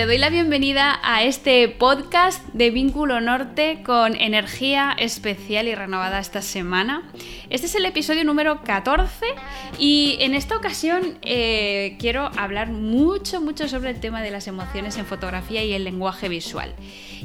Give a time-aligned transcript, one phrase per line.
[0.00, 6.20] Te doy la bienvenida a este podcast de Vínculo Norte con energía especial y renovada
[6.20, 7.02] esta semana.
[7.50, 9.26] Este es el episodio número 14
[9.78, 14.96] y en esta ocasión eh, quiero hablar mucho, mucho sobre el tema de las emociones
[14.96, 16.72] en fotografía y el lenguaje visual.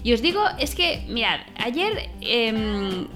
[0.03, 3.07] Y os digo, es que, mirad, ayer em,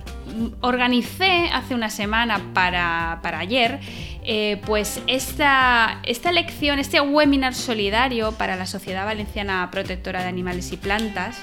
[0.61, 3.79] organicé hace una semana para, ayer,
[4.23, 10.71] eh, pues esta, esta lección, este webinar solidario para la Sociedad Valenciana Protectora de Animales
[10.71, 11.37] y Plantas,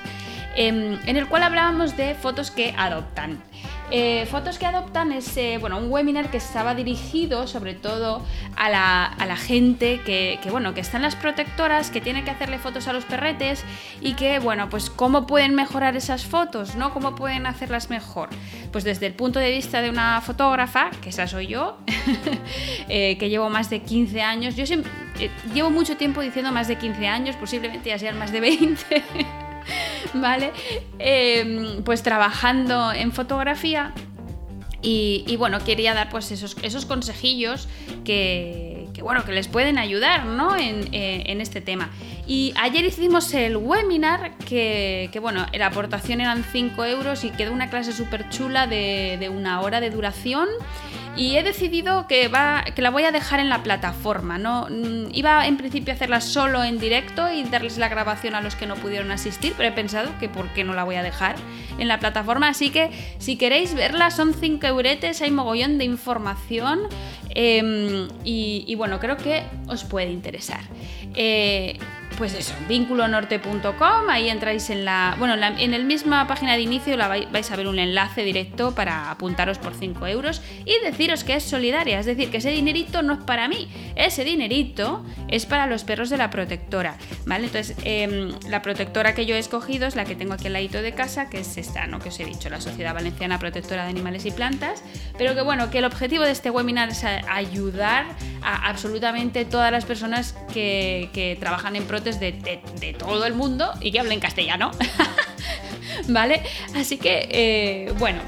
[0.57, 3.43] em, en el cual hablábamos de fotos que adoptan.
[3.93, 8.21] Eh, fotos que adoptan es eh, bueno, un webinar que estaba dirigido sobre todo
[8.57, 12.89] a la, gente que, bueno, que está en las protectoras, que tiene que hacerle fotos
[12.89, 13.65] a los perretes
[14.01, 16.93] y que, bueno, pues cómo pueden mejorar esas fotos, ¿no?
[16.93, 18.31] ¿Cómo pueden hacerlas mejor?
[18.73, 21.79] Pues desde el punto de vista de una fotógrafa, que esa soy yo,
[22.89, 24.65] eh, que llevo más de 15 años, yo
[25.55, 29.03] llevo mucho tiempo diciendo más de 15 años, posiblemente ya sean más de 20.
[30.15, 30.53] ¿vale?
[30.99, 33.93] Em, pues trabajando en fotografía
[34.83, 37.69] y, bueno, quería dar pues esos, esos consejillos
[38.05, 40.55] que, bueno, que les pueden ayudar, ¿no?
[40.55, 41.91] En, eh, este tema.
[42.27, 47.71] Y ayer hicimos el webinar que, bueno, la aportación eran 5 euros y quedó una
[47.71, 50.49] clase súper chula de, una hora de duración
[51.17, 54.39] y he decidido que, va, que la voy a dejar en la plataforma.
[54.39, 54.67] ¿no?
[54.69, 58.57] Mm, iba en principio a hacerla solo en directo y darles la grabación a los
[58.57, 61.37] que no pudieron asistir, pero he pensado que por qué no la voy a dejar
[61.79, 62.49] en la plataforma.
[62.49, 66.81] Así que si queréis verla, son 5 euretes, hay mogollón de información
[67.31, 70.61] em, y, bueno, creo que os puede interesar.
[71.15, 71.79] Eh,
[72.17, 77.09] pues eso, vínculonorte.com, ahí entráis en la, bueno, en, la, misma página de inicio la
[77.09, 81.45] vais, a ver un enlace directo para apuntaros por 5 euros y deciros que es
[81.45, 85.85] solidaria, es decir, que ese dinerito no es para mí, ese dinerito es para los
[85.85, 87.47] perros de la protectora, ¿vale?
[87.47, 90.81] Entonces, em, la protectora que yo he escogido es la que tengo aquí al ladito
[90.81, 91.99] de casa, que es esta, ¿no?
[91.99, 94.83] Que os he dicho, la Sociedad Valenciana Protectora de Animales y Plantas,
[95.19, 98.07] pero que bueno, que el objetivo de este webinar es ayudar
[98.43, 103.91] a absolutamente todas las personas que, que trabajan en protección de, todo el mundo y
[103.91, 104.71] que hablen castellano.
[106.09, 106.43] ¿Vale?
[106.75, 108.21] Así que, eh, bueno,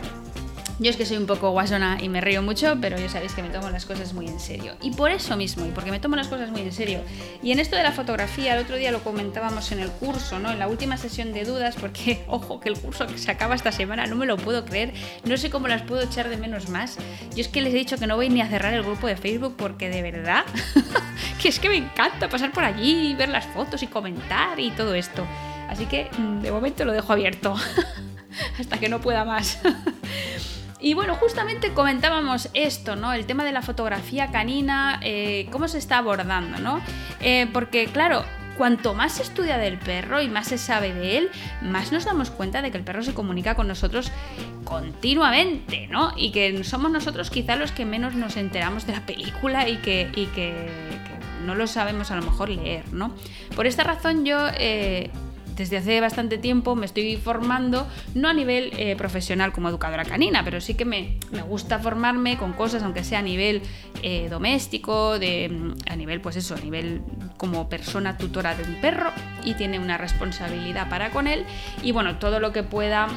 [0.79, 3.43] yo es que soy un poco guasona y me río mucho, pero ya sabéis que
[3.43, 4.77] me tomo las cosas muy en serio.
[4.81, 7.01] Y por eso mismo, y porque me tomo las cosas muy en serio.
[7.43, 10.53] Y en esto de la fotografía, el otro día lo comentábamos en el curso, ¿no?
[10.53, 13.73] En la última sesión de dudas, porque, ojo, que el curso que se acaba esta
[13.73, 14.95] semana, no me lo puedo creer.
[15.25, 16.97] No sé cómo las puedo echar de menos más.
[17.35, 19.17] Yo es que les he dicho que no voy ni a cerrar el grupo de
[19.17, 20.45] Facebook porque de verdad,
[21.43, 24.95] que es que me encanta pasar por allí, ver las fotos y comentar y todo
[24.95, 25.27] esto.
[25.69, 27.57] Así que mm, de momento lo dejo abierto.
[28.59, 29.61] hasta que no pueda más.
[30.81, 33.13] Y bueno, justamente comentábamos esto, ¿no?
[33.13, 36.81] El tema de la fotografía canina, eh, cómo se está abordando, ¿no?
[37.21, 38.25] Eh, porque claro,
[38.57, 41.31] cuanto más se estudia del perro y más se sabe de él,
[41.63, 44.13] más nos damos cuenta de que el perro se comunica con nosotros
[44.65, 46.13] continuamente, ¿no?
[46.17, 50.11] Y que somos nosotros quizá los que menos nos enteramos de la película y que,
[50.15, 50.71] y que,
[51.45, 53.15] no lo sabemos a lo mejor leer, ¿no?
[53.57, 54.49] Por esta razón yo...
[54.59, 55.11] Eh,
[55.59, 60.45] desde hace bastante tiempo me estoy formando, no a nivel eh, profesional como educadora canina,
[60.45, 63.63] pero sí que me, gusta formarme con cosas, aunque sea a nivel
[64.03, 67.03] eh, doméstico, de, a nivel, pues eso, a nivel
[67.37, 69.11] como persona tutora de un perro
[69.45, 71.45] y tiene una responsabilidad para con él.
[71.83, 73.09] Y bueno, todo lo que pueda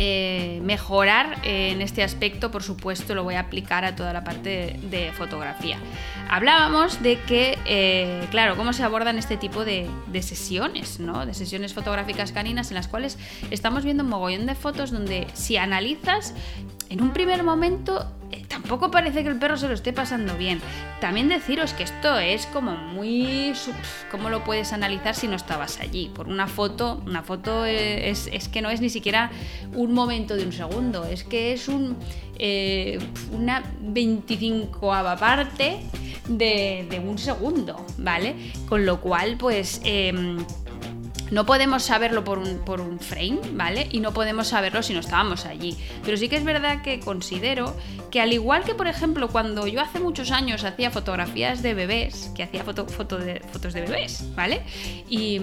[0.00, 4.78] eh, mejorar en este aspecto, por supuesto, lo voy a aplicar a toda la parte
[4.80, 5.76] de, fotografía.
[6.30, 9.88] Hablábamos de que, eh, claro, cómo se abordan este tipo de,
[10.22, 11.26] sesiones, ¿no?
[11.26, 13.18] De sesiones fotográficas caninas en las cuales
[13.50, 16.32] estamos viendo un mogollón de fotos donde si analizas,
[16.90, 20.60] en un primer momento eh, tampoco parece que el perro se lo esté pasando bien.
[21.00, 23.52] También deciros que esto es como muy...
[24.10, 26.10] ¿Cómo lo puedes analizar si no estabas allí?
[26.14, 29.30] Por una foto, una foto es, que no es ni siquiera
[29.74, 31.96] un momento de un segundo, es que es un,
[32.38, 32.98] eh,
[33.32, 34.78] una 25
[35.18, 35.80] parte
[36.28, 38.34] de, de, un segundo, ¿vale?
[38.68, 39.80] Con lo cual, pues...
[39.84, 40.38] Em,
[41.30, 43.88] no podemos saberlo por un, por un frame, ¿vale?
[43.90, 45.76] Y no podemos saberlo si no estábamos allí.
[46.04, 47.74] Pero sí que es verdad que considero
[48.10, 52.32] que al igual que, por ejemplo, cuando yo hace muchos años hacía fotografías de bebés,
[52.34, 52.84] que hacía foto,
[53.18, 54.62] de, fotos de bebés, ¿vale?
[55.08, 55.40] Y,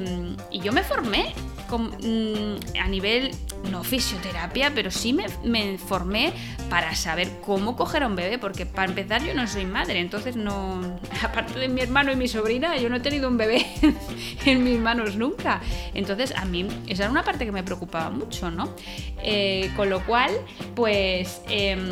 [0.51, 1.33] yo me formé
[1.69, 3.31] mm, a nivel,
[3.65, 6.33] no fisioterapia, pero sí me, me, formé
[6.69, 10.35] para saber cómo coger a un bebé, porque para empezar yo no soy madre, entonces
[10.35, 10.81] no,
[11.23, 13.65] aparte de mi hermano y mi sobrina, yo no he tenido un bebé
[14.45, 15.61] en mis manos nunca.
[15.93, 18.73] Entonces a mí esa era una parte que me preocupaba mucho, ¿no?
[19.21, 20.31] Eh, con lo cual,
[20.75, 21.41] pues...
[21.49, 21.91] Em,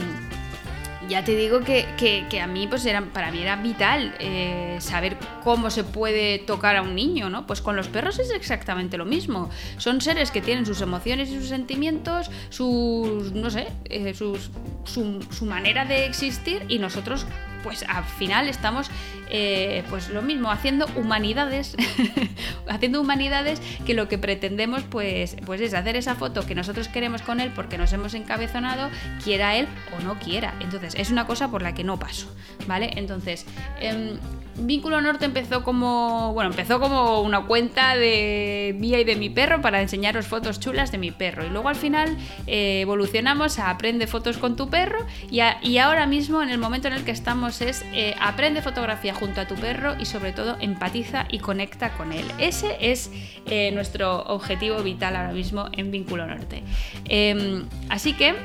[1.09, 5.69] ya te digo que, a mí, pues era, para mí era vital eh, saber cómo
[5.69, 7.45] se puede tocar a un niño, ¿no?
[7.45, 9.50] Pues con los perros es exactamente lo mismo.
[9.77, 14.51] Son seres que tienen sus emociones y sus sentimientos, sus, no sé, eh, sus,
[14.83, 17.25] su, su manera de existir y nosotros
[17.63, 18.92] pues al final estamos
[19.30, 21.75] eh, pues lo mismo, haciendo humanidades,
[22.69, 27.21] haciendo humanidades que lo que pretendemos pues, pues es hacer esa foto que nosotros queremos
[27.21, 28.89] con él porque nos hemos encabezonado,
[29.24, 29.68] quiera él
[29.98, 30.54] o no quiera.
[30.60, 32.33] Entonces es una cosa por la que no paso,
[32.68, 32.92] ¿vale?
[32.95, 33.45] Entonces,
[33.80, 34.18] em,
[34.55, 39.61] Vínculo Norte empezó como, bueno, empezó como una cuenta de mía y de mi perro
[39.61, 41.45] para enseñaros fotos chulas de mi perro.
[41.45, 42.17] Y luego al final
[42.47, 46.88] eh, evolucionamos a aprende fotos con tu perro y, y, ahora mismo en el momento
[46.88, 50.57] en el que estamos es eh, aprende fotografía junto a tu perro y sobre todo
[50.59, 52.25] empatiza y conecta con él.
[52.38, 53.11] Ese es
[53.47, 56.63] eh, nuestro objetivo vital ahora mismo en Vínculo Norte.
[57.05, 58.35] Em, así que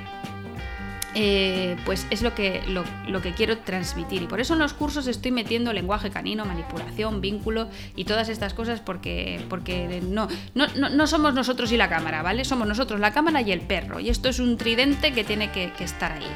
[1.21, 4.23] eh, pues es lo que, lo, que quiero transmitir.
[4.23, 8.55] Y por eso en los cursos estoy metiendo lenguaje canino, manipulación, vínculo y todas estas
[8.55, 12.45] cosas porque, porque no, no, somos nosotros y la cámara, ¿vale?
[12.45, 13.99] Somos nosotros, la cámara y el perro.
[13.99, 16.31] Y esto es un tridente que tiene que, que estar ahí,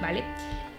[0.00, 0.22] ¿vale?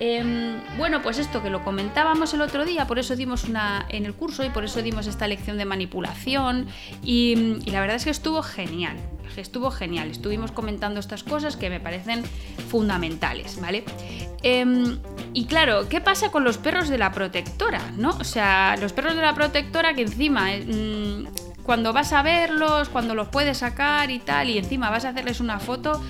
[0.03, 4.07] Em, bueno, pues esto que lo comentábamos el otro día, por eso dimos una en
[4.07, 6.65] el curso y por eso dimos esta lección de manipulación
[7.03, 8.97] y, la verdad es que estuvo genial,
[9.37, 12.23] estuvo genial, estuvimos comentando estas cosas que me parecen
[12.67, 13.83] fundamentales, ¿vale?
[14.41, 14.97] Em,
[15.35, 17.91] y claro, ¿qué pasa con los perros de la protectora?
[17.95, 18.09] ¿No?
[18.19, 20.55] O sea, los perros de la protectora que encima...
[20.55, 25.05] Eh, mm, cuando vas a verlos, cuando los puedes sacar y tal, y encima vas
[25.05, 26.01] a hacerles una foto,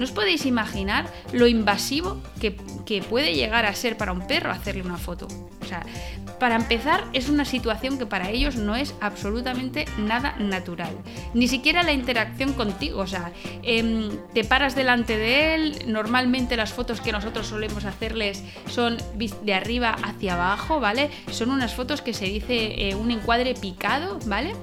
[0.00, 2.52] ¿No os podéis imaginar lo invasivo que,
[3.02, 5.28] puede llegar a ser para un perro hacerle una foto?
[5.60, 5.84] O sea,
[6.38, 10.96] para empezar, es una situación que para ellos no es absolutamente nada natural.
[11.34, 13.00] Ni siquiera la interacción contigo.
[13.00, 13.30] O sea,
[13.62, 15.82] em, te paras delante de él.
[15.86, 18.96] Normalmente las fotos que nosotros solemos hacerles son
[19.42, 21.10] de arriba hacia abajo, ¿vale?
[21.30, 24.54] Son unas fotos que se dice eh, un encuadre picado, ¿vale?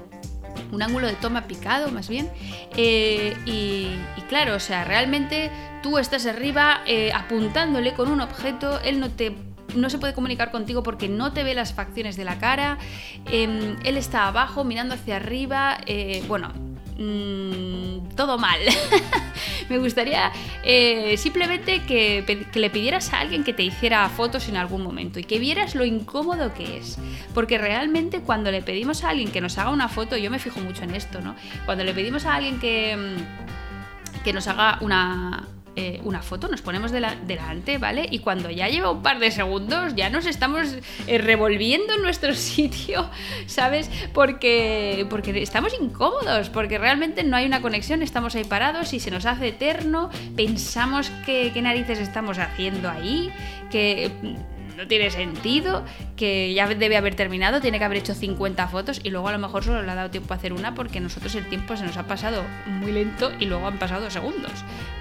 [0.72, 2.30] Un ángulo de toma picado más bien.
[2.76, 3.90] Eh, y,
[4.30, 5.52] claro, o sea, realmente
[5.84, 9.36] tú estás arriba eh, apuntándole con un objeto, él no te
[9.76, 12.78] no se puede comunicar contigo porque no te ve las facciones de la cara,
[13.30, 16.54] em, él está abajo mirando hacia arriba, eh, bueno,
[16.98, 18.60] Mm, todo mal.
[19.70, 20.32] Me gustaría
[20.64, 25.24] eh, simplemente que, le pidieras a alguien que te hiciera fotos en algún momento y
[25.24, 26.98] que vieras lo incómodo que es.
[27.34, 30.60] Porque realmente cuando le pedimos a alguien que nos haga una foto, yo me fijo
[30.60, 31.36] mucho en esto, ¿no?
[31.66, 35.48] Cuando le pedimos a alguien que, mm, que nos haga una,
[35.80, 38.08] eh, una foto, nos ponemos delante, ¿vale?
[38.10, 40.76] Y cuando ya lleva un par de segundos ya nos estamos
[41.06, 43.08] eh, revolviendo en nuestro sitio,
[43.46, 43.88] ¿sabes?
[44.12, 49.12] Porque, porque estamos incómodos, porque realmente no hay una conexión, estamos ahí parados y se
[49.12, 53.32] nos hace eterno, pensamos que qué narices estamos haciendo ahí,
[53.70, 54.10] que
[54.78, 55.84] no tiene sentido,
[56.16, 59.40] que ya debe haber terminado, tiene que haber hecho 50 fotos y luego a lo
[59.40, 61.98] mejor solo le ha dado tiempo a hacer una porque nosotros el tiempo se nos
[61.98, 64.52] ha pasado muy lento y luego han pasado segundos,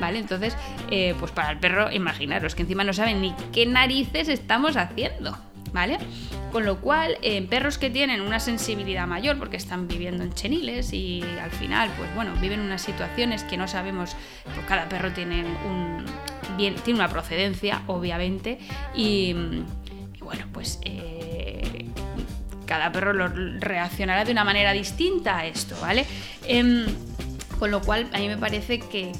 [0.00, 0.18] ¿vale?
[0.18, 0.56] Entonces,
[0.90, 5.36] eh, pues para el perro, imaginaros que encima no saben ni qué narices estamos haciendo,
[5.76, 5.98] ¿vale?
[6.52, 7.18] Con lo cual,
[7.50, 12.12] perros que tienen una sensibilidad mayor, porque están viviendo en cheniles y al final, pues
[12.14, 16.06] bueno, viven unas situaciones que no sabemos, pues cada perro tiene un,
[16.56, 18.58] tiene una procedencia, obviamente,
[18.94, 19.34] y,
[20.20, 21.84] bueno, pues eh,
[22.64, 23.28] cada perro lo
[23.60, 26.06] reaccionará de una manera distinta a esto, ¿vale?
[26.48, 26.86] Em,
[27.58, 29.12] con lo cual, a mí me parece que,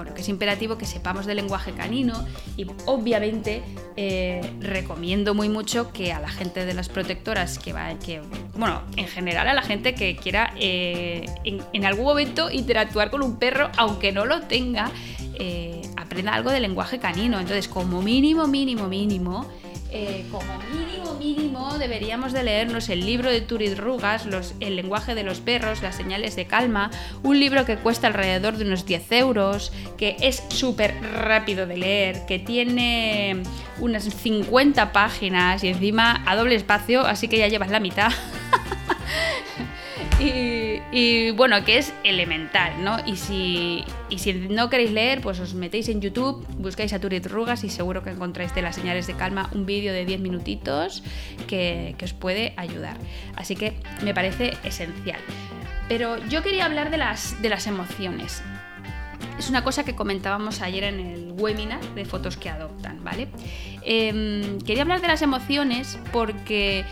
[0.00, 2.26] bueno, que es imperativo que sepamos del lenguaje canino
[2.56, 3.62] y obviamente
[3.98, 8.22] eh, recomiendo muy mucho que a la gente de las protectoras que va, que,
[8.56, 13.38] bueno, en general a la gente que quiera eh, en, algún momento interactuar con un
[13.38, 14.90] perro, aunque no lo tenga,
[15.34, 17.38] eh, aprenda algo de lenguaje canino.
[17.38, 19.46] Entonces, como mínimo, mínimo, mínimo,
[19.92, 24.26] eh, como mínimo, mínimo, deberíamos de leernos el libro de Turid Rugas,
[24.60, 26.90] El lenguaje de los perros, las señales de calma,
[27.22, 32.26] un libro que cuesta alrededor de unos 10 euros, que es súper rápido de leer,
[32.26, 33.42] que tiene
[33.78, 38.10] unas 50 páginas y encima a doble espacio, así que ya llevas la mitad.
[40.92, 42.98] Y, bueno, que es elemental, ¿no?
[43.06, 43.84] Y si,
[44.18, 48.02] si no queréis leer, pues os metéis en YouTube, buscáis a Turit Rugas y seguro
[48.02, 51.02] que encontráis de las señales de calma un vídeo de 10 minutitos
[51.46, 52.96] que, os puede ayudar.
[53.36, 55.20] Así que me parece esencial.
[55.88, 58.42] Pero yo quería hablar de las, de las emociones.
[59.38, 63.28] Es una cosa que comentábamos ayer en el webinar de fotos que adoptan, ¿vale?
[63.82, 66.84] Em, quería hablar de las emociones porque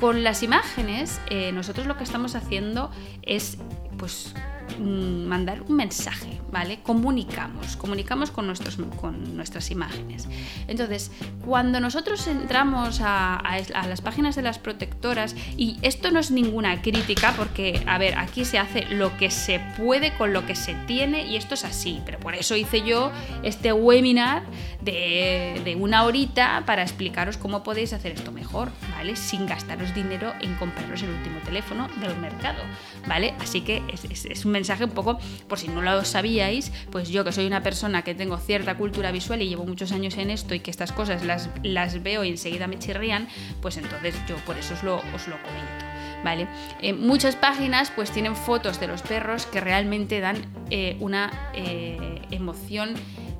[0.00, 2.90] con las imágenes, eh, nosotros lo que estamos haciendo
[3.22, 3.58] es
[3.98, 4.34] pues
[4.78, 6.80] mandar un mensaje, ¿vale?
[6.82, 10.28] Comunicamos, comunicamos con, nuestros, con nuestras imágenes.
[10.68, 11.10] Entonces,
[11.44, 13.42] cuando nosotros entramos a,
[13.88, 18.44] las páginas de las protectoras, y esto no es ninguna crítica, porque, a ver, aquí
[18.44, 22.00] se hace lo que se puede con lo que se tiene, y esto es así,
[22.04, 23.12] pero por eso hice yo
[23.42, 24.42] este webinar
[24.84, 29.16] de, una horita para explicaros cómo podéis hacer esto mejor, ¿vale?
[29.16, 32.62] Sin gastaros dinero en compraros el último teléfono del mercado,
[33.06, 33.34] ¿vale?
[33.40, 36.44] Así que es, un mensaje un poco, por si no lo sabía,
[36.90, 40.16] pues yo que soy una persona que tengo cierta cultura visual y llevo muchos años
[40.18, 43.28] en esto y que estas cosas las, las veo y enseguida me chirrían,
[43.62, 45.84] pues entonces yo por eso os lo, os lo comento.
[46.22, 46.46] ¿Vale?
[46.80, 50.38] Eh, muchas páginas pues tienen fotos de los perros que realmente dan
[50.70, 52.94] eh, una eh, emoción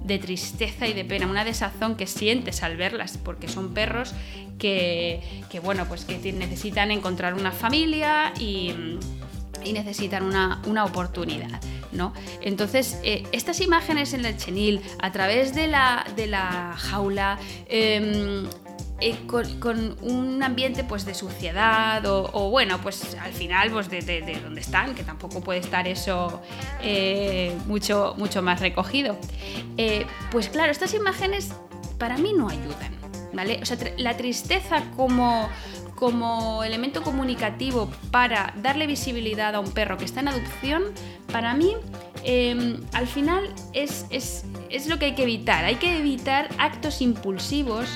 [0.04, 4.14] de tristeza y de pena, una desazón que sientes al verlas, porque son perros
[4.58, 5.20] que,
[5.50, 8.73] que bueno, pues que necesitan encontrar una familia y,
[9.73, 11.58] necesitan una, una oportunidad.
[12.40, 18.46] Entonces, eh, estas imágenes en el chenil, a través de la, de la jaula, em,
[19.00, 24.40] eh, con, un ambiente pues de suciedad o, bueno, pues al final pues de, de,
[24.42, 26.42] donde están, que tampoco puede estar eso
[26.82, 29.16] eh, mucho, mucho más recogido.
[30.30, 31.52] pues claro, estas imágenes
[31.98, 32.94] para mí no ayudan,
[33.32, 33.58] ¿vale?
[33.62, 35.48] O sea, la tristeza como,
[35.94, 40.84] como elemento comunicativo para darle visibilidad a un perro que está en adopción,
[41.32, 41.74] para mí
[42.24, 44.44] em, al final es,
[44.86, 45.64] lo que hay que evitar.
[45.64, 47.88] Hay que evitar actos impulsivos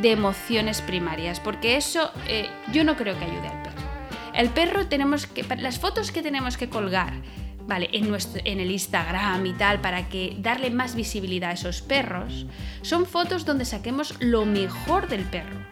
[0.00, 3.82] de emociones primarias, porque eso eh, yo no creo que ayude al perro.
[4.34, 7.12] El perro tenemos que, las fotos que tenemos que colgar,
[7.66, 7.90] ¿vale?
[7.92, 12.46] En, nuestro, en el Instagram y tal, para que darle más visibilidad a esos perros,
[12.80, 15.62] son fotos donde saquemos lo mejor del perro.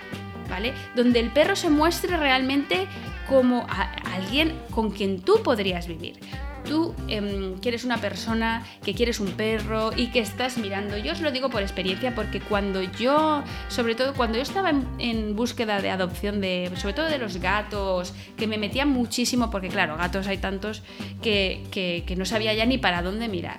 [0.96, 2.86] Donde el perro se muestre realmente
[3.28, 3.66] como
[4.12, 6.18] alguien con quien tú podrías vivir.
[6.64, 10.96] Tú em, quieres una persona, que quieres un perro y que estás mirando.
[10.96, 15.36] Yo os lo digo por experiencia porque cuando yo, sobre todo cuando yo estaba en,
[15.36, 19.96] búsqueda de adopción de, sobre todo de los gatos, que me metía muchísimo porque claro,
[19.96, 20.82] gatos hay tantos
[21.22, 23.58] que, que no sabía ya ni para dónde mirar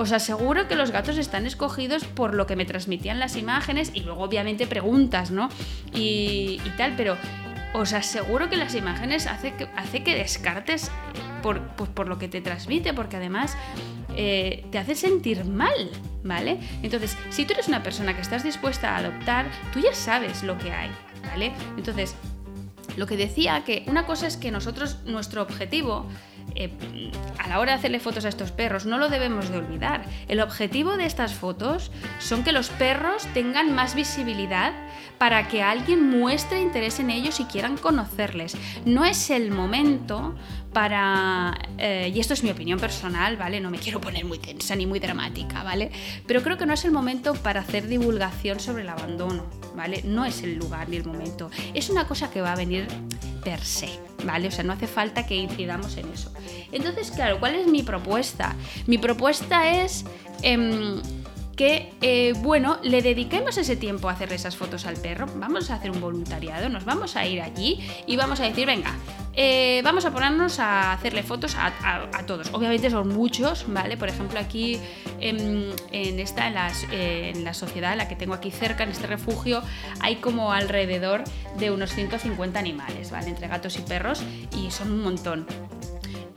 [0.00, 4.00] os aseguro que los gatos están escogidos por lo que me transmitían las imágenes y
[4.00, 5.50] luego obviamente preguntas, ¿no?
[5.92, 7.16] Y, tal, pero
[7.74, 9.28] os aseguro que las imágenes
[9.58, 10.90] que, hace que descartes
[11.42, 13.56] por, pues por lo que te transmite, porque además
[14.16, 15.90] eh, te hace sentir mal,
[16.22, 16.58] ¿vale?
[16.82, 20.58] Entonces, si tú eres una persona que estás dispuesta a adoptar, tú ya sabes lo
[20.58, 20.90] que hay,
[21.30, 21.52] ¿vale?
[21.76, 22.14] Entonces,
[22.96, 26.06] lo que decía que una cosa es que nosotros, nuestro objetivo
[26.54, 26.70] eh,
[27.38, 30.04] a la hora de hacerle fotos a estos perros, no lo debemos de olvidar.
[30.28, 34.72] El objetivo de estas fotos son que los perros tengan más visibilidad
[35.18, 38.56] para que alguien muestre interés en ellos y quieran conocerles.
[38.84, 40.34] No es el momento
[40.72, 41.58] para...
[41.78, 43.60] Eh, y esto es mi opinión personal, ¿vale?
[43.60, 45.90] No me quiero poner muy tensa ni muy dramática, ¿vale?
[46.26, 50.02] Pero creo que no es el momento para hacer divulgación sobre el abandono, ¿vale?
[50.04, 51.50] No es el lugar ni el momento.
[51.74, 52.86] Es una cosa que va a venir
[53.42, 53.88] per se,
[54.24, 54.48] ¿vale?
[54.48, 56.32] O sea, no hace falta que incidamos en eso.
[56.72, 58.54] Entonces, claro, ¿cuál es mi propuesta?
[58.86, 60.04] Mi propuesta es...
[60.42, 61.00] Em,
[61.56, 65.26] que, eh, bueno, le dediquemos ese tiempo a hacerle esas fotos al perro.
[65.36, 68.94] Vamos a hacer un voluntariado, nos vamos a ir allí y vamos a decir, venga,
[69.34, 71.72] eh, vamos a ponernos a hacerle fotos a,
[72.26, 72.50] todos.
[72.52, 73.96] Obviamente son muchos, ¿vale?
[73.96, 74.78] Por ejemplo, aquí
[75.20, 76.56] en, esta, en,
[76.92, 79.62] en la sociedad, la que tengo aquí cerca, en este refugio,
[80.00, 81.24] hay como alrededor
[81.58, 83.28] de unos 150 animales, ¿vale?
[83.28, 84.22] Entre gatos y perros
[84.56, 85.46] y son un montón.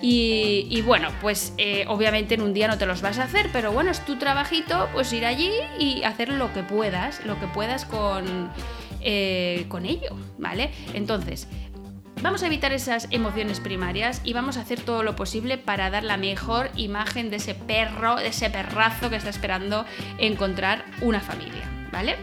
[0.06, 3.72] Y, bueno, pues eh, obviamente en un día no te los vas a hacer, pero
[3.72, 7.86] bueno, es tu trabajito, pues ir allí y hacer lo que puedas, lo que puedas
[7.86, 8.52] con,
[9.00, 10.72] eh, con ello, ¿vale?
[10.94, 11.48] Entonces,
[12.24, 16.06] vamos a evitar esas emociones primarias y vamos a hacer todo lo posible para dar
[16.06, 19.86] la mejor imagen de ese perro, de ese perrazo que está esperando
[20.18, 22.16] encontrar una familia, ¿vale?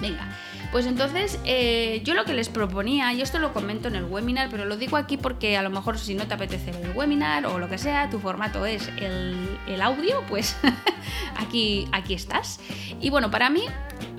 [0.00, 0.26] Venga.
[0.72, 4.48] Pues entonces eh, yo lo que les proponía, y esto lo comento en el webinar,
[4.50, 7.58] pero lo digo aquí porque a lo mejor si no te apetece el webinar o
[7.58, 10.56] lo que sea, tu formato es el, audio, pues
[11.36, 12.60] aquí, aquí estás.
[13.00, 13.62] Y bueno, para mí,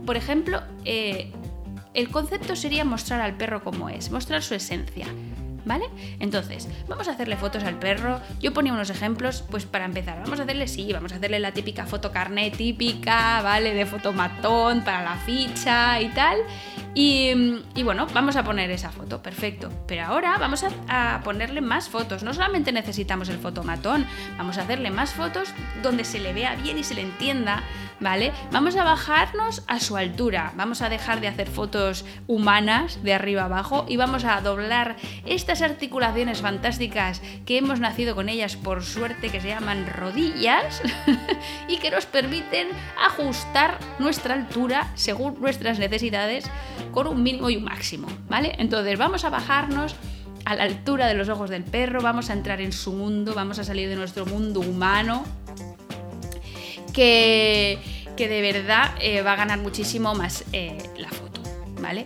[0.06, 1.32] por ejemplo, eh,
[1.94, 5.08] el concepto sería mostrar al perro como es, mostrar su esencia.
[5.66, 5.86] ¿vale?
[6.20, 8.20] Entonces, vamos a hacerle fotos al perro.
[8.40, 11.52] Yo ponía unos ejemplos, pues para empezar, vamos a hacerle, sí, vamos a hacerle la
[11.52, 13.74] típica foto carnet típica, ¿vale?
[13.74, 16.40] De fotomatón para la ficha y tal.
[16.96, 17.34] Y,
[17.84, 19.70] bueno, vamos a poner esa foto, perfecto.
[19.88, 22.24] Pero ahora vamos a, a, ponerle más fotos.
[22.24, 24.06] No solamente necesitamos el fotomatón,
[24.38, 25.54] vamos a hacerle más fotos
[25.84, 27.64] donde se le vea bien y se le entienda
[28.00, 28.32] ¿vale?
[28.52, 33.44] Vamos a bajarnos a su altura, vamos a dejar de hacer fotos humanas de arriba
[33.44, 39.30] abajo y vamos a doblar estas articulaciones fantásticas que hemos nacido con ellas por suerte
[39.30, 40.82] que se llaman rodillas
[41.68, 42.68] y que nos permiten
[43.06, 46.50] ajustar nuestra altura según nuestras necesidades
[46.92, 48.56] con un mínimo y un máximo, ¿vale?
[48.58, 49.96] Entonces vamos a bajarnos
[50.46, 53.60] a la altura de los ojos del perro, vamos a entrar en su mundo, vamos
[53.60, 55.24] a salir de nuestro mundo humano
[56.94, 57.80] que,
[58.18, 61.29] de verdad eh, va a ganar muchísimo más eh, la foto.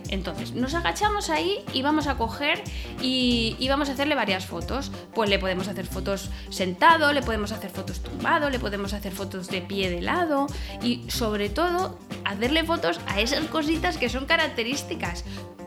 [0.08, 2.62] Entonces, nos agachamos ahí y vamos a coger
[3.00, 4.90] y, vamos a hacerle varias fotos.
[5.14, 9.48] Pues le podemos hacer fotos sentado, le podemos hacer fotos tumbado, le podemos hacer fotos
[9.48, 10.46] de pie de lado
[10.82, 15.24] y sobre todo hacerle fotos a esas cositas que son características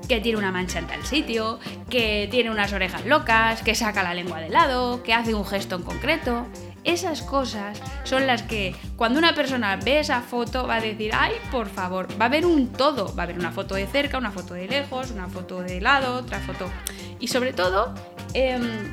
[0.07, 1.59] que tiene una mancha en tal sitio,
[1.89, 5.75] que tiene unas orejas locas, que saca la lengua de lado, que hace un gesto
[5.75, 6.47] en concreto.
[6.87, 11.33] Esas cosas son las que cuando una persona ve esa foto va a decir, ay,
[11.51, 14.31] por favor, va a haber un todo, va a haber una foto de cerca, una
[14.31, 16.69] foto de lejos, una foto de lado, otra foto.
[17.19, 17.93] Y sobre todo,
[18.33, 18.89] em,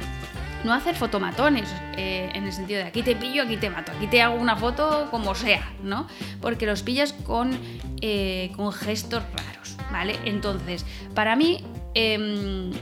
[0.65, 4.09] no hacer fotomatones, eh, en el sentido de aquí te pillo, aquí te mato, aquí
[4.09, 6.09] te hago una foto como sea, ¿no?
[6.41, 7.57] Porque los pillas con,
[8.01, 10.19] eh, con gestos raros, ¿vale?
[10.25, 10.85] Entonces,
[11.15, 11.65] para mí...
[11.95, 12.73] Em,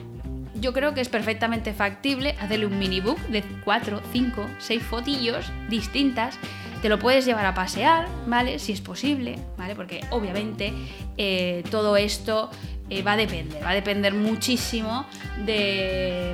[0.62, 5.52] yo creo que es perfectamente factible hacerle un mini book de 4, 5, 6 fotillos
[5.68, 6.38] distintas.
[6.80, 8.58] Te lo puedes llevar a pasear, ¿vale?
[8.60, 9.74] Si es posible, ¿vale?
[9.74, 10.72] Porque obviamente
[11.16, 12.48] eh, todo esto
[12.90, 15.04] eh, va a depender, va a depender muchísimo
[15.44, 16.32] de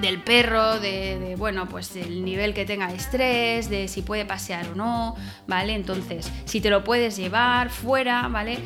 [0.00, 4.68] del perro, de, bueno, pues el nivel que tenga de estrés, de si puede pasear
[4.68, 5.74] o no, ¿vale?
[5.74, 8.58] Entonces, si te lo puedes llevar fuera, ¿vale?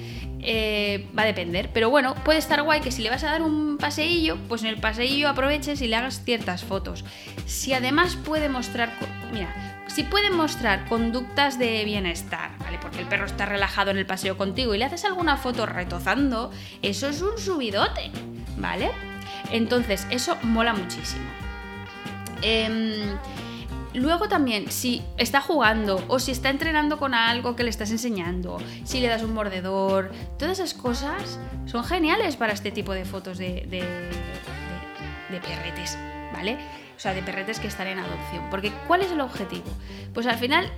[0.42, 1.70] Eh, va a depender.
[1.72, 4.68] Pero bueno, puede estar guay que si le vas a dar un paseillo, pues en
[4.68, 7.04] el paseillo aproveches y le hagas ciertas fotos.
[7.46, 8.90] Si además puede mostrar,
[9.32, 12.78] mira, si puede mostrar conductas de bienestar, ¿vale?
[12.80, 16.50] Porque el perro está relajado en el paseo contigo y le haces alguna foto retozando,
[16.80, 18.10] eso es un subidote,
[18.56, 18.90] ¿vale?
[19.50, 21.24] Entonces, eso mola muchísimo.
[22.42, 23.16] Em,
[23.94, 28.58] luego también, si está jugando o si está entrenando con algo que le estás enseñando,
[28.84, 33.38] si le das un mordedor, todas esas cosas son geniales para este tipo de fotos
[33.38, 33.82] de, de,
[35.30, 35.98] de perretes,
[36.32, 36.56] ¿vale?
[36.96, 38.48] O sea, de perretes que están en adopción.
[38.50, 39.70] Porque, ¿cuál es el objetivo?
[40.12, 40.70] Pues al final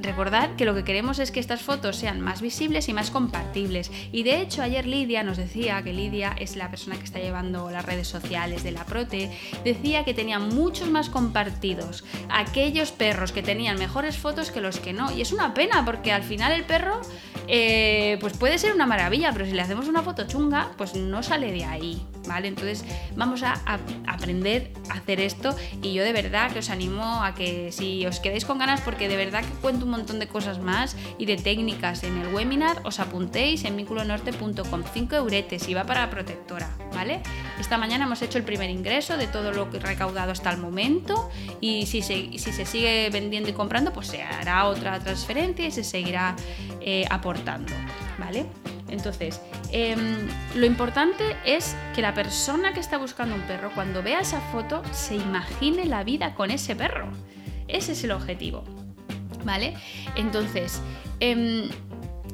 [0.00, 3.90] Recordad que lo que queremos es que estas fotos sean más visibles y más compartibles.
[4.12, 7.68] Y de hecho ayer Lidia nos decía, que Lidia es la persona que está llevando
[7.70, 9.30] las redes sociales de la Prote,
[9.64, 14.92] decía que tenía muchos más compartidos aquellos perros que tenían mejores fotos que los que
[14.92, 15.10] no.
[15.10, 17.00] Y es una pena porque al final el perro
[17.48, 21.22] eh, pues puede ser una maravilla, pero si le hacemos una foto chunga, pues no
[21.22, 22.06] sale de ahí.
[22.28, 22.48] ¿Vale?
[22.48, 22.84] Entonces
[23.16, 23.60] vamos a,
[24.06, 28.20] aprender a hacer esto y yo de verdad que os animo a que si os
[28.20, 31.36] quedáis con ganas porque de verdad que cuento un montón de cosas más y de
[31.36, 36.68] técnicas en el webinar, os apuntéis en vínculonorte.com, 5 euretes y va para la protectora,
[36.94, 37.22] ¿vale?
[37.58, 41.30] Esta mañana hemos hecho el primer ingreso de todo lo que recaudado hasta el momento
[41.60, 45.70] y si se, si se sigue vendiendo y comprando, pues se hará otra transferencia y
[45.70, 46.36] se seguirá
[46.80, 47.72] eh, aportando,
[48.18, 48.46] ¿vale?
[48.88, 54.20] Entonces, em, lo importante es que la persona que está buscando un perro, cuando vea
[54.20, 57.10] esa foto, se imagine la vida con ese perro.
[57.68, 58.64] Ese es el objetivo.
[59.44, 59.74] ¿vale?
[60.16, 60.80] Entonces,
[61.20, 61.68] em,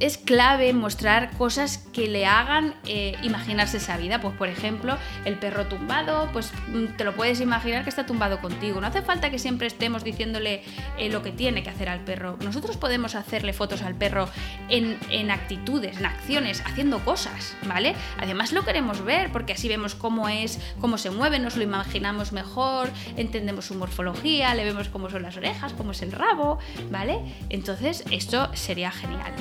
[0.01, 4.21] es clave mostrar cosas que le hagan eh, imaginarse esa vida.
[4.21, 8.41] Pues por ejemplo, el perro tumbado, pues mm, te lo puedes imaginar que está tumbado
[8.41, 8.81] contigo.
[8.81, 10.63] No hace falta que siempre estemos diciéndole
[10.99, 12.37] eh, lo que tiene que hacer al perro.
[12.41, 14.29] Nosotros podemos hacerle fotos al perro
[14.69, 17.95] en, en, actitudes, en acciones, haciendo cosas, ¿vale?
[18.19, 22.33] Además lo queremos ver porque así vemos cómo es, cómo se mueve, nos lo imaginamos
[22.33, 26.59] mejor, entendemos su morfología, le vemos cómo son las orejas, cómo es el rabo,
[26.91, 27.21] ¿vale?
[27.49, 29.33] Entonces esto sería genial.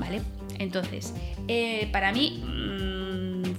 [0.00, 0.09] ¿vale?
[0.58, 1.14] Entonces,
[1.48, 3.00] eh, para mí, mm,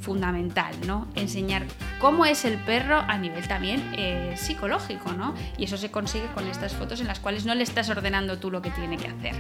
[0.01, 1.07] fundamental, ¿no?
[1.15, 1.65] Enseñar
[1.99, 5.33] cómo es el perro a nivel también eh, psicológico, ¿no?
[5.57, 8.51] Y eso se consigue con estas fotos en las cuales no le estás ordenando tú
[8.51, 9.35] lo que tiene que hacer,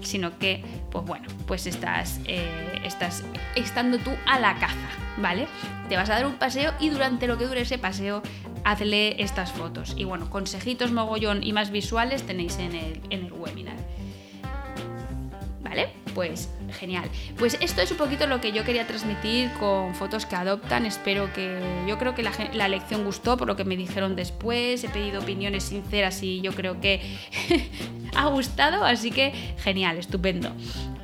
[0.00, 3.24] sino que, pues bueno, pues estás, eh, estás
[3.56, 5.46] estando tú a la caza, ¿vale?
[5.88, 8.22] Te vas a dar un paseo y durante lo que dure ese paseo
[8.64, 9.94] hazle estas fotos.
[9.96, 12.74] Y bueno, consejitos mogollón y más visuales tenéis en
[13.10, 13.76] el webinar.
[15.62, 16.03] ¿Vale?
[16.14, 17.08] Pues genial.
[17.38, 20.86] Pues esto es un poquito lo que yo quería transmitir con fotos que adoptan.
[20.86, 21.58] Espero que.
[21.86, 24.84] Yo creo que la, lección gustó por lo que me dijeron después.
[24.84, 27.00] He pedido opiniones sinceras y yo creo que
[28.16, 30.52] ha gustado, así que genial, estupendo.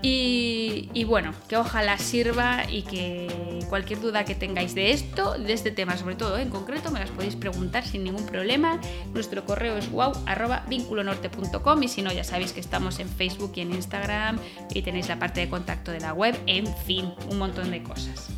[0.02, 3.28] Y, bueno, que ojalá sirva y que
[3.68, 7.10] cualquier duda que tengáis de esto, de este tema sobre todo en concreto, me las
[7.10, 8.80] podéis preguntar sin ningún problema.
[9.12, 13.72] Nuestro correo es wow.vinculonorte.com y si no, ya sabéis que estamos en Facebook y en
[13.74, 14.38] Instagram
[14.72, 18.28] y tenéis la parte de de la web, en fin, un montón de cosas.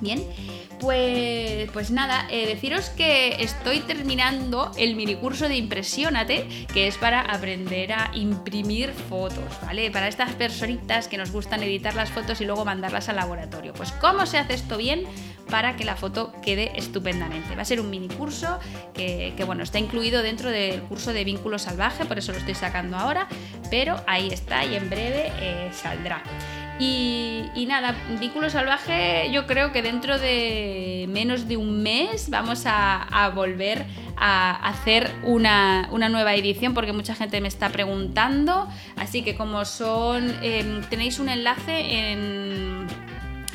[0.00, 0.22] Bien,
[0.80, 7.20] pues, pues nada, eh, deciros que estoy terminando el minicurso de Impresiónate, que es para
[7.20, 9.90] aprender a imprimir fotos, ¿vale?
[9.90, 13.74] Para estas personitas que nos gustan editar las fotos y luego mandarlas al laboratorio.
[13.74, 15.04] Pues, ¿cómo se hace esto bien?
[15.50, 17.56] Para que la foto quede estupendamente.
[17.56, 18.58] Va a ser un mini curso
[18.94, 22.96] que, bueno, está incluido dentro del curso de vínculo salvaje, por eso lo estoy sacando
[22.96, 23.28] ahora,
[23.70, 26.22] pero ahí está y en breve eh, saldrá.
[26.80, 33.30] Y, nada, Vínculo Salvaje yo creo que dentro de menos de un mes vamos a,
[33.34, 33.84] volver
[34.16, 38.66] a hacer una, nueva edición porque mucha gente me está preguntando.
[38.96, 42.59] Así que como son, em, tenéis un enlace en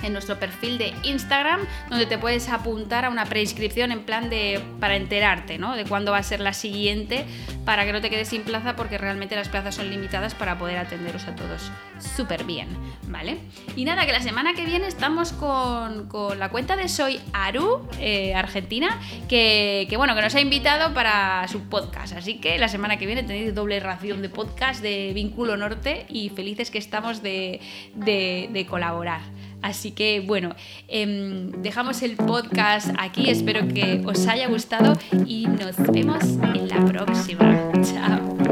[0.06, 4.62] en nuestro perfil de Instagram, donde te puedes apuntar a una preinscripción en plan de
[4.80, 5.76] para enterarte, ¿no?
[5.76, 7.26] De cuándo va a ser la siguiente,
[7.66, 10.78] para que no te quedes sin plaza, porque realmente las plazas son limitadas para poder
[10.78, 12.68] atenderos a todos súper bien,
[13.08, 13.38] ¿vale?
[13.76, 18.34] Y nada, que la semana que viene estamos con, la cuenta de Soy Aru, eh,
[18.36, 22.16] Argentina, que, bueno, que nos ha invitado para su podcast.
[22.16, 26.30] Así que la semana que viene tenéis doble ración de podcast de Vínculo Norte y
[26.30, 27.60] felices que estamos de,
[27.96, 29.22] de colaborar.
[29.66, 30.56] Así que bueno,
[30.88, 34.94] em, dejamos el podcast aquí, espero que os haya gustado
[35.26, 36.24] y nos vemos
[36.54, 37.72] en la próxima.
[37.82, 38.45] Chao.